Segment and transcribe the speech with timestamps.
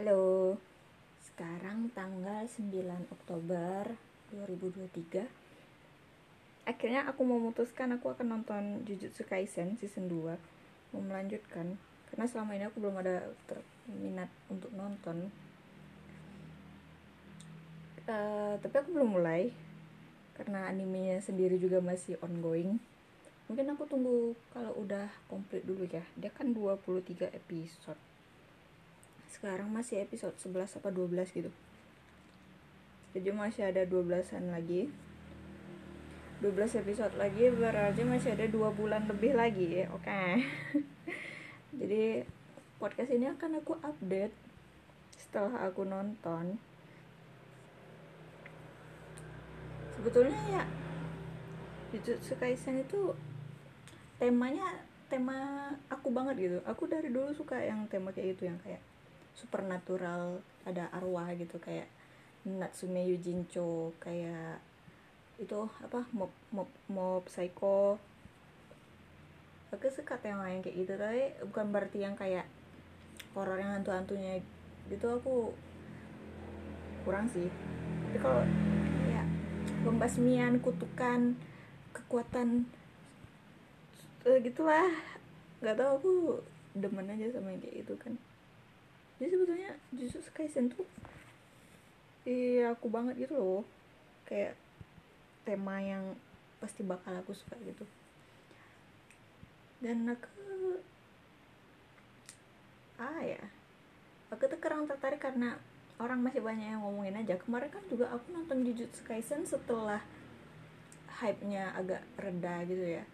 [0.00, 0.56] Halo,
[1.20, 2.72] sekarang tanggal 9
[3.12, 3.84] Oktober
[4.32, 5.28] 2023
[6.64, 11.76] Akhirnya aku memutuskan aku akan nonton Jujutsu Kaisen season 2 Mau melanjutkan
[12.08, 13.28] Karena selama ini aku belum ada
[13.92, 15.28] minat untuk nonton.
[18.08, 19.52] Uh, Tapi aku belum mulai
[20.32, 22.80] Karena animenya sendiri juga masih ongoing.
[23.52, 26.08] Mungkin aku tunggu kalau udah komplit dulu ya.
[26.16, 28.00] Dia kan 23 episode
[29.40, 31.48] sekarang masih episode 11 apa 12 gitu.
[33.16, 34.92] Jadi masih ada 12an lagi.
[36.44, 40.04] 12 episode lagi berarti masih ada dua bulan lebih lagi oke?
[40.04, 40.44] Okay.
[41.80, 42.24] jadi
[42.76, 44.36] podcast ini akan aku update
[45.16, 46.60] setelah aku nonton.
[49.96, 50.64] Sebetulnya ya
[51.96, 53.16] Jujutsu Kaisen itu
[54.20, 56.58] temanya tema aku banget gitu.
[56.68, 58.80] Aku dari dulu suka yang tema kayak itu yang kayak
[59.34, 61.88] supernatural ada arwah gitu kayak
[62.44, 64.60] Natsume Yujincho kayak
[65.40, 67.96] itu apa mob mob mob psycho.
[69.70, 72.44] Aku suka yang kayak gitu tapi bukan berarti yang kayak
[73.36, 74.42] horor yang hantu-hantunya
[74.88, 75.54] gitu aku
[77.04, 77.48] kurang sih.
[78.08, 78.42] Tapi kalau
[79.08, 79.22] ya
[79.84, 81.36] pembasmian kutukan
[81.92, 82.66] kekuatan
[84.26, 84.90] uh, gitulah.
[85.60, 86.12] Nggak tahu aku
[86.72, 88.14] demen aja sama yang kayak gitu kan
[89.20, 90.88] jadi sebetulnya justru Kaisen tuh
[92.24, 93.62] iya aku banget gitu loh.
[94.24, 94.56] Kayak
[95.44, 96.16] tema yang
[96.56, 97.84] pasti bakal aku suka gitu.
[99.84, 100.80] Dan aku
[102.96, 103.44] ah ya.
[104.32, 105.60] Aku tuh kurang tertarik karena
[106.00, 107.36] orang masih banyak yang ngomongin aja.
[107.36, 110.00] Kemarin kan juga aku nonton Jujutsu Kaisen setelah
[111.20, 113.04] hype-nya agak reda gitu ya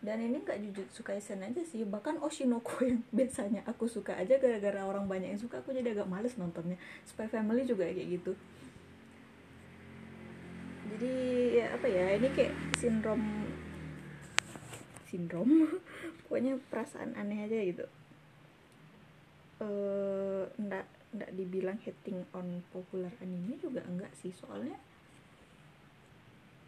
[0.00, 1.84] dan ini nggak Jujutsu Kaisen aja sih.
[1.84, 6.08] Bahkan Oshinoko yang biasanya aku suka aja gara-gara orang banyak yang suka aku jadi agak
[6.08, 6.80] males nontonnya.
[7.04, 8.32] Spy Family juga kayak gitu.
[10.90, 11.14] Jadi
[11.60, 13.22] ya apa ya ini kayak sindrom
[15.04, 15.48] sindrom?
[16.24, 17.84] Pokoknya perasaan aneh aja gitu.
[19.60, 24.32] Eh ndak ndak dibilang hating on popular anime juga enggak sih.
[24.32, 24.80] Soalnya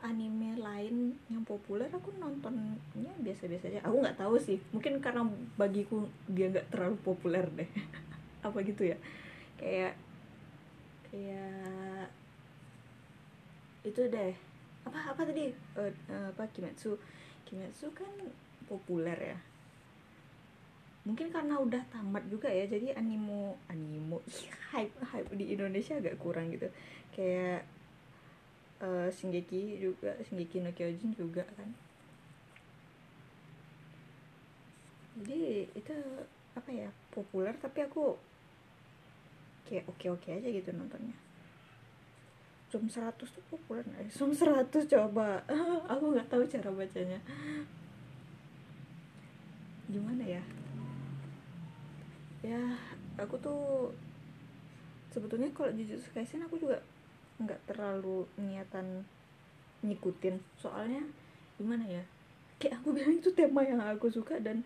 [0.03, 3.81] anime lain yang populer aku nontonnya biasa-biasa aja.
[3.87, 5.23] Aku nggak tahu sih mungkin karena
[5.55, 7.71] bagiku dia nggak terlalu populer deh.
[8.47, 8.99] Apa gitu ya?
[9.57, 9.95] Kayak
[11.07, 12.11] kayak
[13.87, 14.35] itu deh.
[14.83, 15.55] Apa apa tadi?
[15.79, 16.99] Uh, apa Kimetsu?
[17.47, 18.11] Kimetsu kan
[18.67, 19.39] populer ya.
[21.07, 24.23] Mungkin karena udah tamat juga ya jadi animo animo
[24.75, 26.67] hype hype di Indonesia agak kurang gitu.
[27.15, 27.63] Kayak
[28.83, 31.71] uh, Shingeki juga Shingeki no Kyojin juga kan.
[35.23, 35.95] Jadi itu
[36.53, 38.19] apa ya populer tapi aku
[39.65, 41.15] kayak oke-oke aja gitu nontonnya.
[42.73, 45.45] Zoom 100 tuh populer nggak Zoom 100 coba.
[45.93, 47.21] Aku nggak tahu cara bacanya.
[49.93, 50.43] Gimana ya?
[52.43, 52.59] Ya
[53.21, 53.93] aku tuh
[55.13, 56.81] sebetulnya kalau Jujutsu Kaisen aku juga
[57.45, 59.07] nggak terlalu niatan
[59.83, 60.39] ngikutin.
[60.59, 61.03] Soalnya
[61.59, 62.03] gimana ya
[62.63, 64.63] kayak aku bilang itu tema yang aku suka dan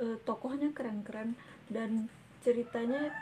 [0.00, 1.36] uh, tokohnya keren-keren
[1.68, 2.08] dan
[2.40, 3.12] ceritanya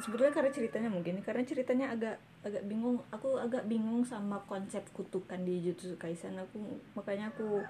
[0.00, 5.40] sebetulnya karena ceritanya mungkin karena ceritanya agak agak bingung aku agak bingung sama konsep kutukan
[5.44, 6.36] di Jujutsu Kaisen.
[6.40, 6.60] Aku
[6.96, 7.60] makanya aku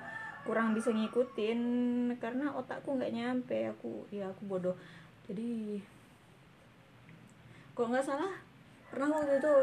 [0.43, 1.61] kurang bisa ngikutin
[2.19, 4.75] karena otakku nggak nyampe aku ya aku bodoh.
[5.27, 5.79] Jadi
[7.73, 8.33] kok nggak salah
[8.91, 9.55] pernah waktu itu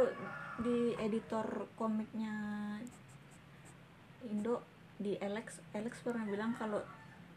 [0.60, 2.36] di editor komiknya
[4.28, 4.60] Indo
[5.00, 5.64] di Alex.
[5.72, 6.84] Alex pernah bilang kalau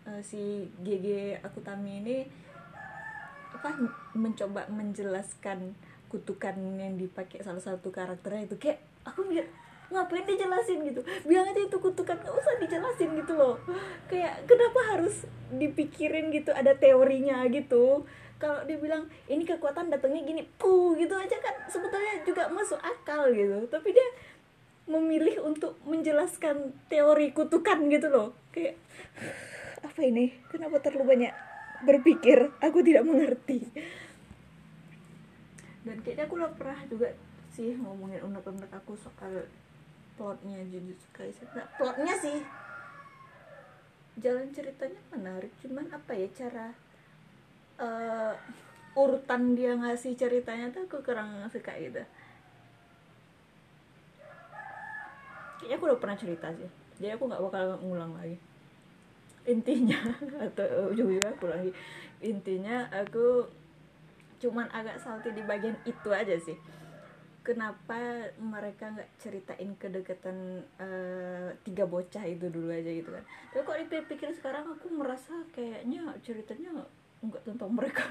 [0.06, 2.16] uh, si GG Akutami ini
[3.52, 3.78] apa
[4.18, 5.76] mencoba menjelaskan
[6.10, 8.56] kutukan yang dipakai salah satu karakternya itu.
[8.58, 9.46] Kayak aku mikir
[9.92, 11.00] ngapain dijelasin gitu?
[11.22, 13.62] Bilang aja itu kutukan gak usah dijelasin gitu loh.
[14.10, 18.02] Kayak kenapa harus dipikirin gitu ada teorinya gitu
[18.42, 23.70] kalau dibilang ini kekuatan datangnya gini puh gitu aja kan sebetulnya juga masuk akal gitu.
[23.70, 24.08] Tapi dia
[24.90, 28.34] memilih untuk menjelaskan teori kutukan gitu loh.
[28.50, 28.74] Kayak
[29.86, 30.34] apa ini?
[30.50, 31.32] Kenapa terlalu banyak
[31.86, 32.50] berpikir?
[32.58, 33.62] Aku tidak mengerti.
[35.86, 37.14] Dan kayaknya aku udah pernah juga
[37.54, 39.46] sih ngomongin unek-unek aku soal
[40.18, 41.46] plotnya Jujutsu Kaisen.
[41.54, 42.42] Nah, plotnya sih
[44.20, 46.76] jalan ceritanya menarik cuman apa ya cara
[47.82, 48.32] uh,
[48.94, 52.00] urutan dia ngasih ceritanya tuh aku kurang suka gitu.
[55.58, 56.70] Kayaknya aku udah pernah cerita sih.
[57.00, 58.36] Jadi aku nggak bakal ngulang lagi.
[59.48, 59.98] Intinya
[60.46, 61.70] atau ujung-ujungnya aku lagi.
[62.22, 63.48] Intinya aku
[64.42, 66.58] cuman agak salty di bagian itu aja sih.
[67.42, 73.24] Kenapa mereka nggak ceritain kedekatan uh, tiga bocah itu dulu aja gitu kan?
[73.50, 76.86] Tapi kok dipikir sekarang aku merasa kayaknya ceritanya
[77.22, 78.04] nggak tentang mereka.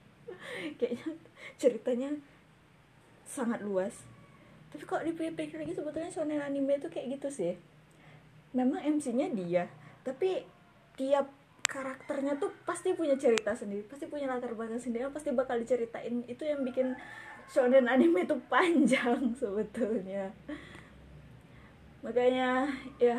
[0.78, 1.08] Kayaknya
[1.56, 2.10] ceritanya
[3.26, 3.94] sangat luas.
[4.70, 7.54] Tapi kok dipikir lagi sebetulnya shonen anime itu kayak gitu sih.
[8.54, 9.70] Memang MC-nya dia
[10.00, 10.42] tapi
[10.96, 11.28] tiap
[11.70, 16.26] karakternya tuh pasti punya cerita sendiri pasti punya latar belakang sendiri pasti bakal diceritain.
[16.26, 16.98] Itu yang bikin
[17.50, 20.30] shonen anime itu panjang sebetulnya.
[22.02, 22.66] Makanya
[22.98, 23.18] ya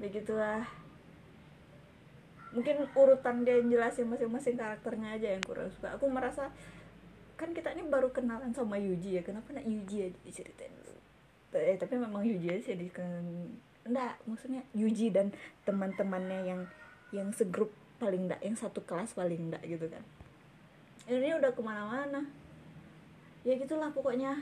[0.00, 0.79] begitulah
[2.50, 5.94] mungkin urutan dia yang jelasin masing-masing karakternya aja yang kurang suka.
[5.94, 6.50] Aku merasa
[7.38, 10.74] kan kita ini baru kenalan sama Yuji ya kenapa nak Yuji aja diceritain?
[10.76, 11.00] Dulu
[11.56, 12.76] eh, tapi memang Yuji aja sih
[13.80, 15.32] enggak maksudnya Yuji dan
[15.64, 16.60] teman-temannya yang
[17.10, 20.04] yang segrup paling enggak yang satu kelas paling enggak gitu kan.
[21.08, 22.22] Ini udah ke mana-mana.
[23.42, 24.36] Ya gitulah pokoknya.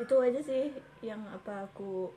[0.00, 0.72] Itu aja sih
[1.04, 2.08] yang apa aku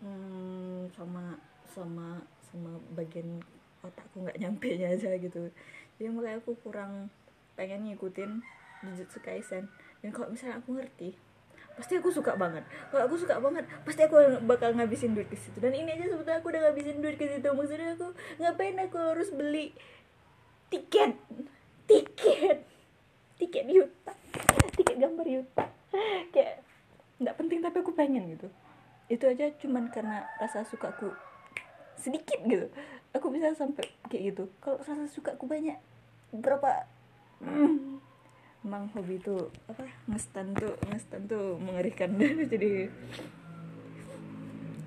[0.00, 1.36] hmm, sama
[1.68, 3.44] sama sama bagian
[3.84, 5.52] otakku nggak nyampe nya aja gitu.
[6.00, 7.12] Jadi makanya aku kurang
[7.54, 8.40] pengen ngikutin
[8.84, 9.68] Jujutsu Kaisen.
[10.00, 11.14] Dan kalau misalnya aku ngerti
[11.74, 12.62] pasti aku suka banget.
[12.88, 14.16] Kalau aku suka banget pasti aku
[14.46, 15.60] bakal ngabisin duit ke situ.
[15.60, 17.48] Dan ini aja sebetulnya aku udah ngabisin duit ke situ.
[17.52, 19.76] Maksudnya aku ngapain aku harus beli
[20.72, 21.14] tiket?
[21.84, 22.58] Tiket.
[23.38, 24.14] Tiket yuta
[24.74, 25.66] tiket gambar Yuta
[26.34, 26.66] kayak
[27.22, 28.50] nggak penting tapi aku pengen gitu.
[29.06, 31.14] Itu aja cuman karena rasa suka aku
[31.94, 32.66] sedikit gitu
[33.14, 34.44] aku bisa sampai kayak gitu.
[34.58, 35.78] Kalau rasa suka aku banyak.
[36.34, 36.90] Berapa?
[37.38, 38.02] Hmm,
[38.66, 42.18] emang hobi itu apa ngestan tuh ngestan tuh mengerikan.
[42.52, 42.90] Jadi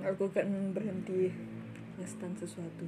[0.04, 1.32] aku kan berhenti
[1.98, 2.86] ngestan sesuatu.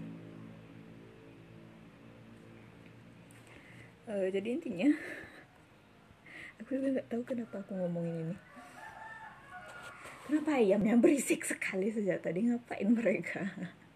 [4.09, 4.89] Uh, jadi intinya
[6.57, 8.35] aku juga nggak tahu kenapa aku ngomongin ini.
[10.25, 12.49] Kenapa ayamnya berisik sekali sejak tadi?
[12.49, 13.45] Ngapain mereka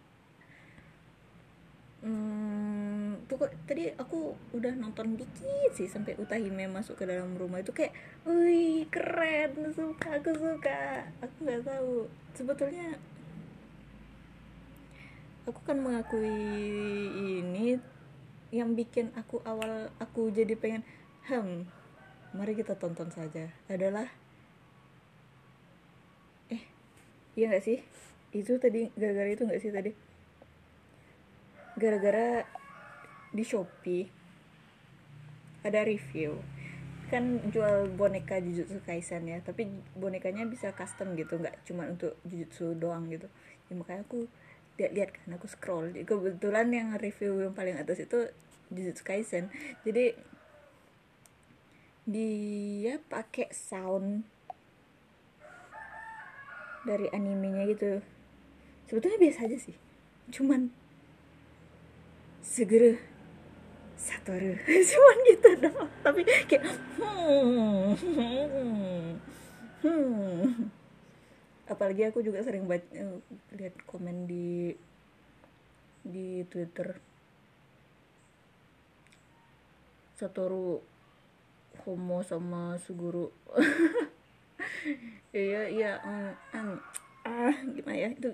[2.04, 7.64] hmm, pokok tadi aku udah nonton dikit sih sampai Utahime masuk ke dalam rumah.
[7.64, 7.96] Itu kayak
[8.28, 11.08] wih keren suka aku suka.
[11.24, 12.06] Aku nggak tahu.
[12.36, 13.00] Sebetulnya
[15.48, 16.36] aku kan mengakui
[17.40, 17.80] ini
[18.54, 20.86] yang bikin aku awal aku jadi pengen
[21.26, 21.66] hmm
[22.36, 23.48] mari kita tonton saja.
[23.70, 24.10] Adalah
[26.52, 26.62] eh
[27.38, 27.80] iya gak sih?
[28.34, 30.03] Itu tadi gara-gara itu gak sih tadi
[31.74, 32.46] gara-gara
[33.34, 34.06] di Shopee
[35.64, 36.38] ada review.
[37.10, 42.78] Kan jual boneka Jujutsu Kaisen ya tapi bonekanya bisa custom gitu nggak cuma untuk Jujutsu
[42.78, 43.28] doang gitu.
[43.70, 44.28] Ya, makanya aku
[44.76, 45.92] lihat-lihat kan aku scroll.
[45.94, 48.30] Kebetulan yang review yang paling atas itu
[48.70, 49.50] Jujutsu Kaisen.
[49.82, 50.14] Jadi
[52.04, 54.28] dia pakai sound
[56.84, 58.04] dari animenya gitu.
[58.84, 59.76] Sebetulnya biasa aja sih
[60.32, 60.72] cuman
[62.44, 62.92] segera.
[63.96, 64.52] Satoru.
[64.92, 66.60] Cuman gitu dong tapi kayak
[67.00, 69.08] hmm, hmm,
[69.80, 70.68] hmm.
[71.64, 72.84] apalagi aku juga sering baca
[73.56, 74.76] lihat komen di
[76.04, 77.00] di Twitter.
[80.20, 80.84] Satoru
[81.88, 83.32] homo sama suguru.
[85.34, 86.70] Iya iya um, um,
[87.26, 88.08] ah gimana ya?
[88.14, 88.30] Itu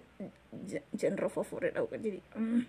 [0.92, 2.60] genre favorit aku kan jadi um,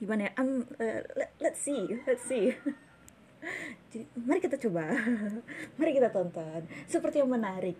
[0.00, 0.32] gimana ya?
[0.40, 2.56] Um, uh, let, let's see let's see.
[3.92, 4.84] Jadi mari kita coba.
[5.80, 6.68] Mari kita tonton.
[6.84, 7.76] Seperti yang menarik.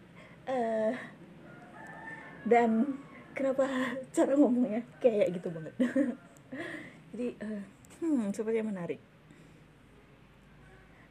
[0.48, 0.96] Uh,
[2.48, 2.96] dan
[3.36, 3.68] kenapa
[4.16, 5.74] cara ngomongnya kayak gitu banget?
[7.12, 7.62] Jadi uh,
[8.00, 9.00] hmm seperti yang menarik.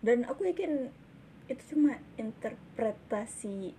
[0.02, 0.90] Dan aku yakin
[1.50, 3.74] itu cuma interpretasi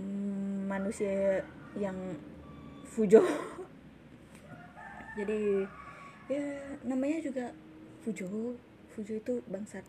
[0.00, 1.44] mm, manusia
[1.76, 2.16] yang
[2.88, 3.20] fujo.
[5.16, 5.68] Jadi
[6.32, 6.44] ya
[6.88, 7.46] namanya juga
[8.02, 8.56] fujo.
[8.92, 9.84] Fujo itu bangsat.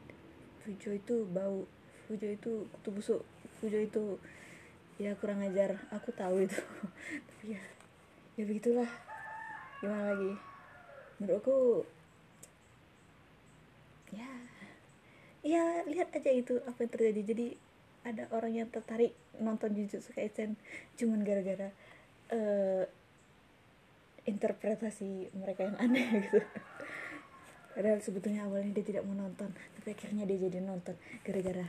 [0.64, 1.64] Fujo itu bau.
[2.08, 3.22] Fujo itu kutu busuk.
[3.60, 4.20] Fujo itu
[5.00, 5.80] ya kurang ajar.
[5.96, 6.60] Aku tahu itu.
[7.32, 7.62] Tapi ya
[8.36, 8.92] ya begitulah.
[9.80, 10.32] Gimana lagi?
[11.20, 11.88] Menurutku
[14.12, 14.30] ya
[15.44, 17.22] ya lihat aja itu apa yang terjadi.
[17.24, 17.48] Jadi
[18.04, 20.60] ada orang yang tertarik nonton Jujutsu Kaisen
[21.00, 21.72] cuman gara-gara
[22.36, 22.84] uh,
[24.24, 26.40] interpretasi mereka yang aneh gitu.
[27.74, 31.68] Padahal sebetulnya awalnya dia tidak mau nonton tapi akhirnya dia jadi nonton gara-gara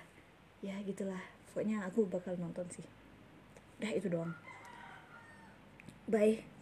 [0.61, 1.20] ya gitulah.
[1.50, 2.87] Pokoknya aku bakal nonton sih.
[3.80, 4.34] Udah itu doang.
[6.04, 6.53] Bye